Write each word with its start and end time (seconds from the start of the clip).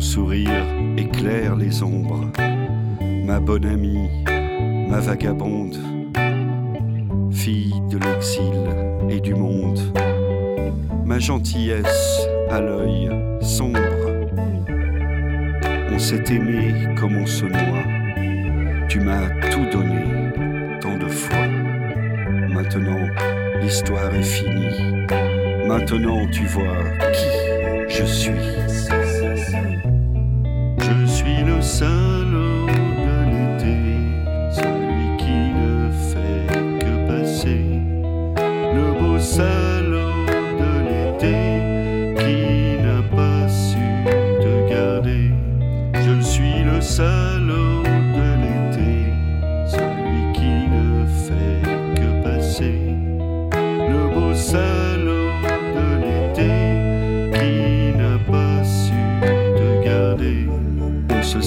Ton 0.00 0.06
sourire 0.06 0.64
éclaire 0.96 1.56
les 1.56 1.82
ombres, 1.82 2.30
ma 3.26 3.38
bonne 3.38 3.66
amie, 3.66 4.08
ma 4.88 4.98
vagabonde, 4.98 5.76
fille 7.30 7.74
de 7.90 7.98
l'exil 7.98 9.10
et 9.10 9.20
du 9.20 9.34
monde, 9.34 9.78
ma 11.04 11.18
gentillesse 11.18 12.26
à 12.48 12.62
l'œil 12.62 13.10
sombre. 13.42 13.78
On 15.92 15.98
s'est 15.98 16.24
aimé 16.32 16.72
comme 16.98 17.16
on 17.18 17.26
se 17.26 17.44
noie, 17.44 18.86
tu 18.88 19.00
m'as 19.00 19.28
tout 19.50 19.66
donné 19.70 20.80
tant 20.80 20.96
de 20.96 21.08
fois. 21.08 21.46
Maintenant, 22.48 23.06
l'histoire 23.60 24.14
est 24.14 24.22
finie. 24.22 25.04
Maintenant, 25.68 26.26
tu 26.32 26.46
vois 26.46 26.84
qui 27.12 27.94
je 27.94 28.04
suis. 28.06 28.30
Je 30.82 31.06
suis 31.06 31.42
le 31.42 31.60
salaud 31.60 32.19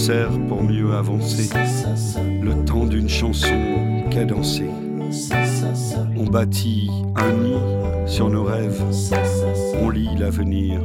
Sert 0.06 0.38
pour 0.50 0.62
mieux 0.62 0.94
avancer. 0.94 1.50
Le 2.42 2.66
temps 2.66 2.84
d'une 2.84 3.08
chanson 3.08 4.04
cadencée. 4.12 4.70
On 6.18 6.26
bâtit 6.26 6.92
un 7.16 7.32
nid 7.32 7.56
sur 8.06 8.30
nos 8.30 8.44
rêves. 8.44 8.84
On 9.82 9.90
lit 9.90 10.10
l'avenir 10.18 10.82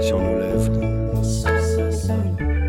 sur 0.00 0.20
nos 0.20 0.36
lèvres. 0.40 0.72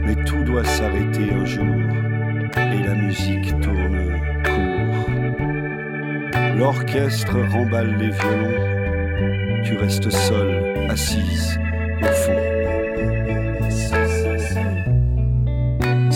Mais 0.05 0.23
tout 0.25 0.43
doit 0.43 0.63
s'arrêter 0.63 1.33
un 1.33 1.45
jour. 1.45 1.65
Et 1.65 2.83
la 2.83 2.93
musique 2.93 3.59
tourne 3.59 4.13
court. 4.45 5.09
L'orchestre 6.55 7.35
remballe 7.51 7.97
les 7.97 8.11
violons. 8.11 9.63
Tu 9.63 9.75
restes 9.75 10.11
seule, 10.11 10.87
assise 10.87 11.57
au 12.03 12.05
fond. 12.05 12.78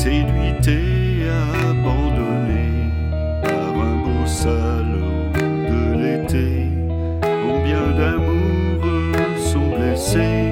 Séduite 0.03 0.67
et 0.67 1.29
abandonnée 1.29 2.91
par 3.41 3.73
un 3.79 3.95
beau 4.03 4.25
salaud 4.25 5.31
de 5.33 5.93
l'été. 5.93 6.67
Combien 7.21 7.87
d'amoureux 7.97 9.13
sont 9.37 9.69
blessés 9.77 10.51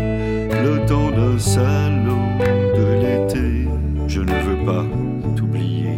le 0.54 0.86
temps 0.88 1.12
d'un 1.12 1.38
salaud 1.38 2.30
de 2.78 2.94
l'été. 3.02 3.68
Je 4.08 4.22
ne 4.22 4.32
veux 4.32 4.66
pas 4.66 4.86
t'oublier. 5.36 5.98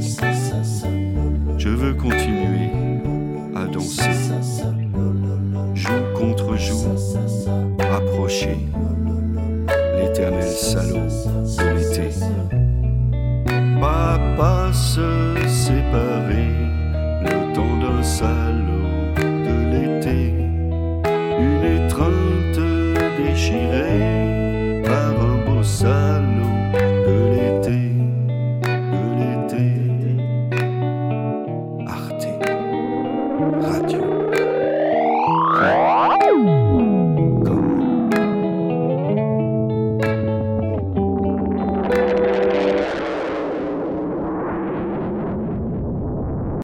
Je 1.60 1.70
veux 1.70 1.94
continuer 1.94 2.72
à 3.56 3.68
danser. 3.68 4.10
Joue 5.76 5.92
contre 6.16 6.58
joue, 6.58 6.88
rapproché. 7.78 8.58
L'éternel 10.00 10.42
salaud 10.42 11.06
de 11.06 11.78
l'été. 11.78 12.63
Pas 14.38 14.74
se 14.74 15.36
séparer 15.48 16.50
le 17.22 17.54
temps 17.54 17.78
d'un 17.78 18.02
salaud 18.02 19.14
de 19.18 19.56
l'été. 19.72 20.34
Une 21.40 21.64
étreinte 21.78 22.60
déchirée 23.20 24.23